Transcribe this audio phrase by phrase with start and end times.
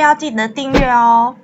[0.00, 1.36] 要记得订阅哦。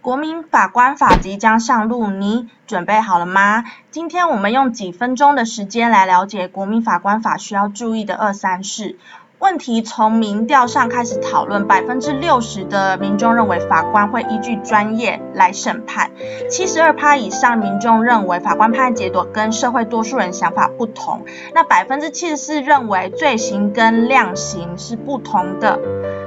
[0.00, 3.64] 国民法官法即将上路，你准备好了吗？
[3.90, 8.98] 今天我们用几分钟的时间来了解国民法官法需要注意的二三事。
[9.38, 16.10] 问题从民调上开始讨论，百分之六十的民众认为法官会依据专业来审判，
[16.48, 25.78] 七十二趴以上民众认为法官判结果跟社会多数人想法不同，那百分之七十四认为罪行跟量刑是不同的。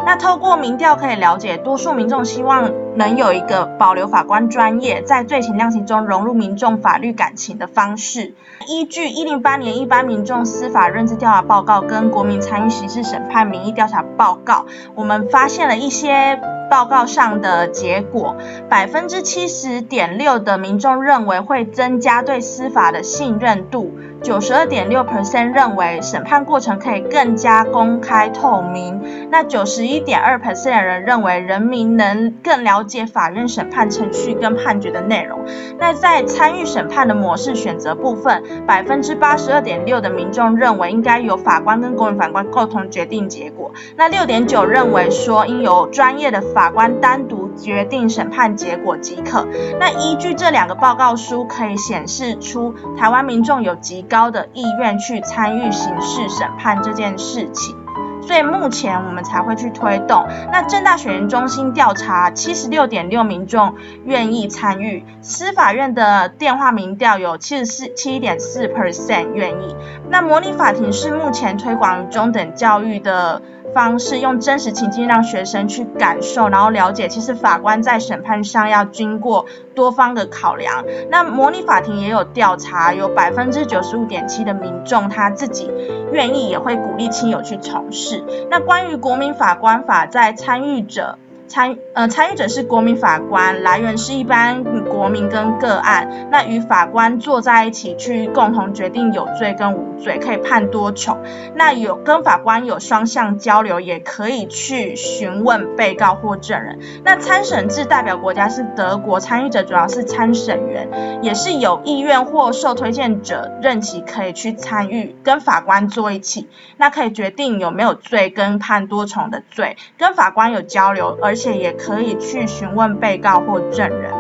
[0.06, 8.34] 那透过民调可以了解，多数民众希望能有一个保留法官专业，在罪情量刑中融入民众法律感情的方式。
[8.68, 18.36] 依据一零八年一般民众司法认知调查报告跟国民参与刑事审判民意调查报告，我们发现了一些报告上的结果，
[18.70, 23.92] 百分之七十点六的民众认为会增加对司法的信任度。
[24.22, 35.40] 九十二点六 percent 认为审判过程可以更加公开透明，那九十一点二 percent 的人认为人民能更了解法院审判程序跟判决的内容。
[35.78, 49.48] 那在参与审判的模式选择部分，百分之八十二点六的民众认为应该由法官跟公民法官共同决定结果，那六点九认为说应由专业的法官单独决定审判结果即可。
[49.80, 57.76] 那依据这两个报告书可以显示出台湾民众有极高的意愿去参与刑事审判这件事情，
[58.22, 60.26] 所以目前我们才会去推动。
[60.52, 69.76] 那正大选人中心调查，七十六点六民众愿意参与；司法院的电话民调有七十四七点四 percent 愿意。
[70.10, 73.42] 那模拟法庭是目前推广中等教育的。
[73.74, 79.46] 方式用真实情境让学生去感受，然后了解，其实法官在审判上要经过
[79.76, 80.84] 多方的考量。
[81.10, 85.72] 那模拟法庭也有调查，有百分之九十五点七的民众他自己
[86.12, 88.24] 愿意，也会鼓励亲友去从事。
[88.50, 91.18] 那关于国民法官法在参与者。
[91.50, 101.18] 参呃参与者是国民法官，来源是一般国民跟个案，那与法官坐在一起去共同决定有罪跟无罪，可以判多重。
[101.56, 106.80] 那有跟法官有双向交流，也可以去询问被告或证人。
[107.04, 110.88] 那参审制代表国家是德国，参与者主要是参审员，
[111.24, 124.12] 也是有意愿或受推荐者任期可以去参与，跟法官坐一起，那可以决定有没有罪跟判多重的罪，跟法官有交流，而且也可以去询问被告或证人。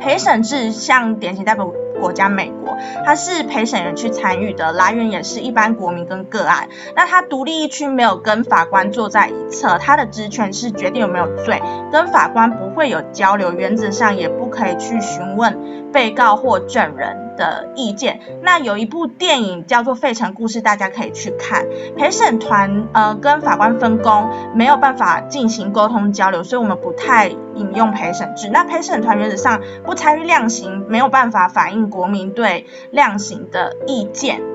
[0.00, 1.70] 陪审制像典型代表
[2.00, 2.74] 国家美国，
[3.04, 6.70] 它是陪审员去参与的，来源也是一般国民跟个案。
[6.96, 11.60] 那他独立一区没有跟法官坐在一侧，他的职权是决定有没有罪，
[11.92, 17.29] 跟法官不会有交流，原则上也不可以去询问被告或证人。
[17.36, 21.66] 的意见，那有一部电影叫做《费城故事》，大家可以去看。
[21.96, 28.48] 陪审团呃跟法官分工，没有办法进行沟通交流，所以我们不太引用陪审制。
[28.50, 34.49] 那陪审团原则上不参与量刑，没有办法反映国民对量刑的意见。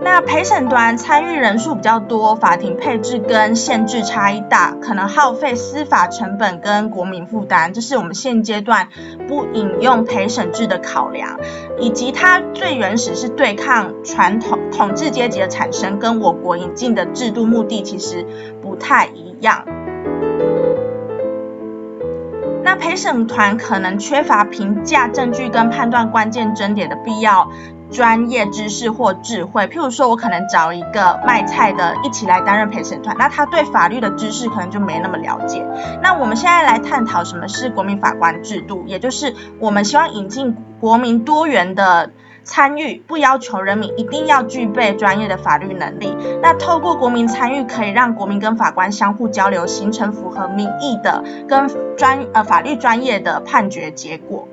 [0.00, 8.88] 那陪审团参与人数比较多，法庭配置跟限制差异大，可能耗费司法成本跟国民负担，这是我们现阶段
[9.26, 11.38] 不引用陪审制的考量，
[11.78, 18.24] 以及它最原始是对抗传统统治阶级的产生，跟我国引进的制度目的其实
[18.62, 19.64] 不太一样。
[22.64, 27.50] 那陪审团可能缺乏评价证据跟判断关键争点的必要。
[27.90, 35.66] 专业知识或智慧，譬如说，我可能找一个卖菜的一起来担任陪审团，那他对法律的知识可能就没那么了解。
[36.02, 42.10] 那我们现在来探讨什么是国民法官制度，也就是我们希望引进国民多元的
[42.44, 46.14] 参与，不要求人民一定要具备专业的法律能力。
[46.42, 54.46] 那透过国民参与，可以让国民跟法官相互交流，形成符合民意的跟专呃法律专业的判决结果。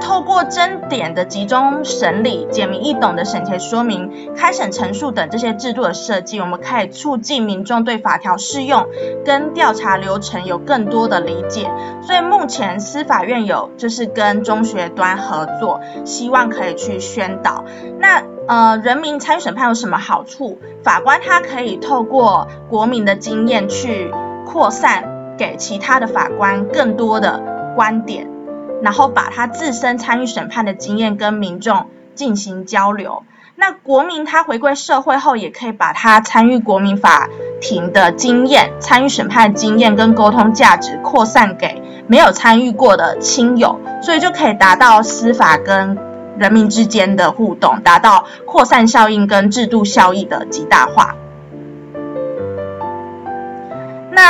[0.00, 8.86] 透过争点的集中审理、简明易懂的审前说明、开审陈述等这些制度的设计，我们可以促进民众对法条适用
[9.24, 11.70] 跟调查流程有更多的理解。
[12.02, 17.64] 所以目前司法院有就是跟中学端合作，希望可以去宣导。
[17.98, 20.58] 那呃，人民参与审判有什么好处？
[20.82, 24.10] 法官他可以透过国民的经验去
[24.46, 27.40] 扩散给其他的法官更多的
[27.76, 28.29] 观点。
[28.82, 33.24] 然后把他自身参与审判的经验跟民众进行交流。
[33.56, 37.28] 那国民他回归社会后，也可以把他参与国民法
[37.60, 45.98] 庭的经验、参与审判经验跟沟通价值扩散给没有参与过的亲友，所以就可以达到司法跟
[46.38, 51.14] 人民之间的互动，达到扩散效应跟制度效益的极大化。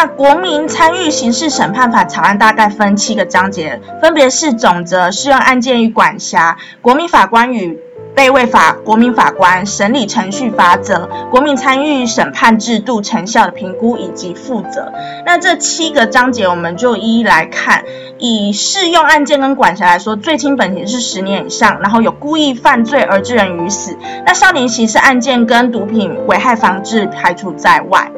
[0.03, 7.79] 那国民参与刑事审判法草案大概分七个章节，分别是总则、适用案件与管辖、国民法官与
[8.17, 14.91] 被位法、国民法官审理程序法则、国民参与审判制度成效的评估以及负责。
[15.27, 17.85] 那这七个章节我们就一一来看。
[18.19, 23.95] 以适用案件跟管辖来说，最轻本刑是十年以上，然后有故意犯罪而致人于死。
[24.25, 28.11] 那少年刑事案件跟毒品危害防治排除在外。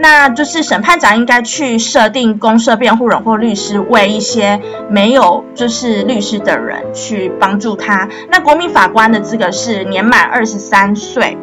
[0.00, 8.08] 那就是审判长应该去设定公社辩护人或律师，为一些没有就是律师的人去帮助他。
[8.30, 11.36] 那国民法官的资格是年满二十三岁，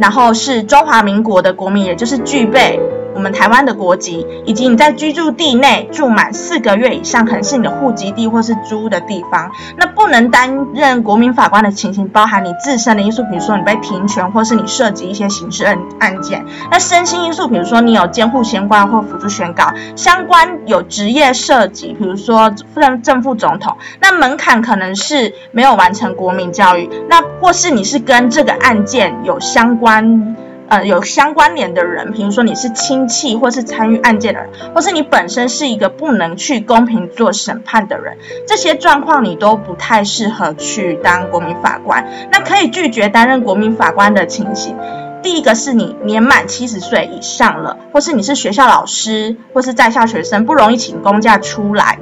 [0.00, 2.80] 然后是中华民国的国民，也就是具备。
[3.14, 16.44] 我们台湾的国籍，以及你在居住地内住满四个月以上，可能是你的户籍地或是租的地方，那不能担任国民法官的情形，包含你自身的因素，比如说你被停权，或是你涉及一些刑事案案件。
[16.70, 30.36] 那身心因素，比如说你有监护相关或辅助宣告，相关有职业涉及，比如说正正副总统，那门槛可能是没有完成国民教育，那或是你是跟这个案件有相关。
[30.72, 38.16] 呃，有相关联的人，比如说你是亲戚，或是参与案件的人，或是你本身是一个不能去公平做审判的人，
[38.48, 42.02] 这些状况你都不太适合去当国民法官。
[42.32, 44.74] 那可以拒绝担任国民法官的情形，
[45.22, 51.98] 第一个是你年满七十岁以上了，或是你是学校老师，或是在校学生，不容易请公假出来。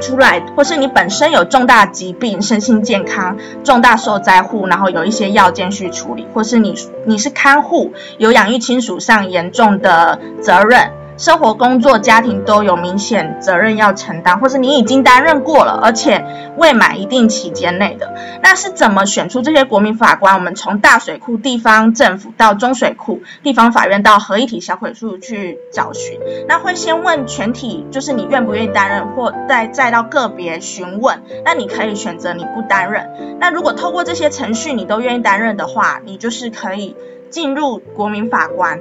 [0.00, 10.90] 出来，或是你本身有重大疾病、身心健康、重大受灾户，然后有一些要件需处理，或是你你是看护，有养育亲属上严重的责任。
[11.16, 16.24] 生活、工作、家庭都有明显责任要承担，或是你已经担任过了，而且
[16.58, 20.34] 未满一定期间内的，那是怎么选出这些国民法官？
[20.34, 33.08] 我们从大水库地方政府到中水库地方法院到合一体小会处去找寻，那会先问全体，就是你愿不愿意担任，或再再到个别询问，那你可以选择你不担任。
[33.40, 36.94] 那如果透过这些程序你都愿意担任的话，你就是可以
[37.30, 38.80] 进入国民法官。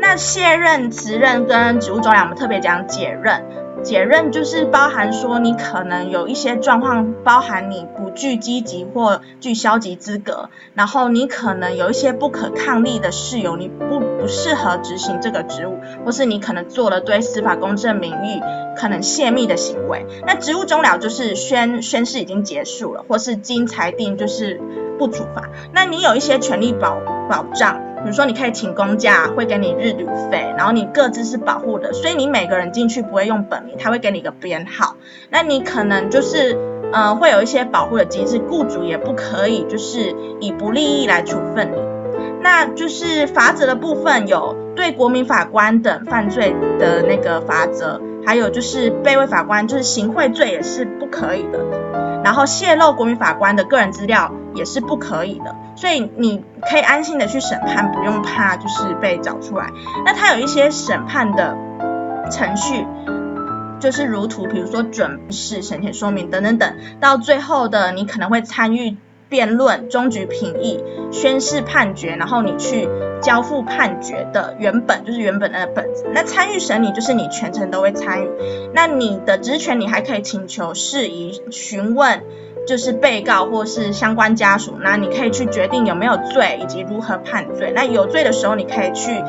[0.00, 3.44] 那卸任、辞任跟职务终了，我们特别讲解任。
[3.84, 18.40] 解任就是包含说你可能有一些状况，包含你不具积极或具消极资格，然后你可能有一些不可抗力的事由，你不不适合执行这个职务，或是你可能做了对司法公正名誉
[18.76, 20.04] 可能泄密的行为。
[20.26, 24.60] 那职务终了就是宣宣誓已经结束了，或是经裁定就是
[24.98, 25.48] 不处罚。
[25.72, 26.98] 那你有一些权利保
[27.30, 27.87] 保障。
[28.02, 34.96] 比如说，你可以请公假，会给你日旅费，然后你各自是保护的，所以你每个人进去不会用本名，他会给你一个编号。
[35.30, 36.56] 那你可能就是，
[36.92, 41.76] 呃，会有一些保护的机制，雇主也不可以就是以不利益来处分你。
[42.40, 51.58] 那就是罚则的部分有对国民法官等犯罪的那个罚则，还有就是被位法官就是行贿罪也是不可以的。
[52.24, 59.70] 然后泄露国民法官的个人资料也是不可以的，所以你可以安心的去审判，不用怕就是被找出来。
[60.04, 61.56] 那他有一些审判的
[62.30, 62.86] 程序，
[63.80, 68.96] 就是如图，比如说准事、审前说明等等等，到最后的你可能会参与。
[69.30, 70.82] 辩论、终局评议、
[71.12, 72.88] 宣誓判决，然后你去
[73.20, 76.06] 交付判决的原本就是原本的本子。
[76.14, 78.30] 那参与审理就是你全程都会参与。
[78.72, 82.22] 那你的职权，你还可以请求事宜询问，
[82.66, 84.74] 就是被告或是相关家属。
[84.82, 87.72] 那你可以去决定有没有罪以及如何判罪。
[87.74, 89.22] 那有罪的时候，你可以去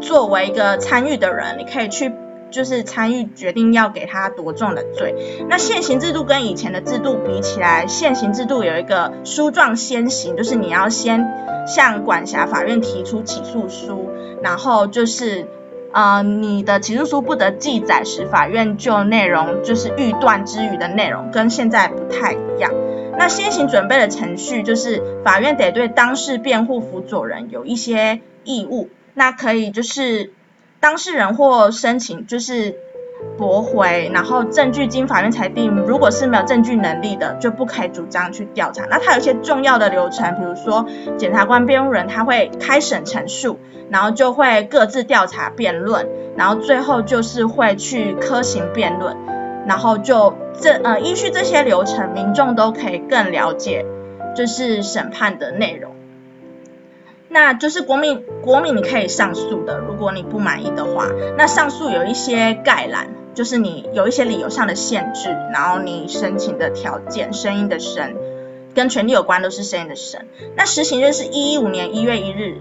[0.00, 2.12] 作为一个参与的人，你可以去。
[2.50, 5.14] 就是参与决定要给他多重的罪。
[5.48, 11.26] 那现行制度跟以前的制度比起来，现行制度有一个书状先行，就是你要先
[11.66, 14.10] 向管辖法院提出起诉书，
[14.42, 15.46] 然后就是
[15.92, 22.72] 呃你的起诉书不得记载使法院就内容就是预断之余的内容，跟现在不太一样。
[23.18, 30.32] 那先行准备的程序就是法院得对当事辩护辅佐人有一些义务，那可以就是。
[30.80, 32.74] 当事人或申请就是
[33.36, 38.86] 驳回，然后证据经法院裁定，如果是没有证据能力的，就不可以主张去调查。
[38.86, 40.86] 那它有一些重要的流程，比如说
[41.18, 43.58] 检察官、辩护人他会开审陈述，
[43.90, 49.14] 然后就会各自调查辩论，然后最后就是会去科刑辩论，
[49.66, 53.84] 然后就这呃依据这些流程，民众都可以更了解
[54.34, 55.92] 就是审判的内容。
[57.32, 61.06] 那就是国民国民你可以上诉的，如果你不满意的话，
[61.38, 68.16] 那上诉有一些概览，就是你有一些理由上的限制，然后你申请的条件，声音的声，
[68.74, 70.26] 跟权利有关都是声音的声。
[70.56, 72.60] 那实行日是一一五年一月一日，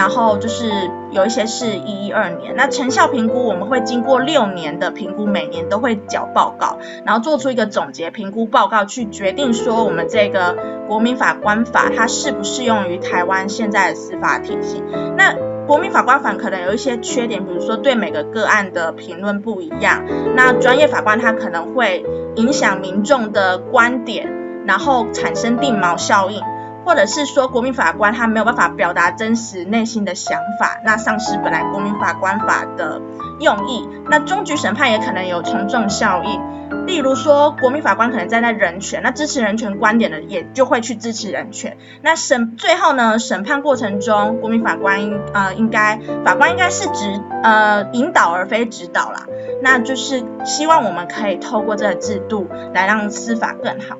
[0.00, 0.64] 然后就是
[1.12, 2.54] 有一些是一一二年。
[2.56, 10.56] 那成效评估我们会经过六年的评估，每年都会缴报告，然后做出一个总结评估报告，去决定说我们这个
[10.88, 14.82] 国民法官法它适不适用于台湾现在的司法体系。
[15.18, 20.02] 那国民法官法可能有一些缺点，比如说对每个个案的评论不一样，
[20.34, 24.32] 那专业法官他可能会影响民众的观点，
[24.66, 26.40] 然后产生定锚效应，
[26.84, 33.00] 或者是说国民法官他没有办法表达真实内心的想法，那丧失本来国民法官法的
[33.40, 36.40] 用意，那终局审判也可能有从众效应。
[36.86, 41.76] 例如说，国民法官可能站在人权，那支持人权观点的也就会去支持人权。
[42.02, 49.26] 那审最后呢，审判过程中，国民法官应呃应该法官应该是指呃引导而非指导啦。
[49.62, 53.96] 那就是希望我们可以透过这个制度来让司法更好。